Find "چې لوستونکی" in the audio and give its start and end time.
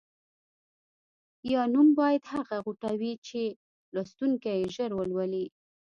3.27-4.53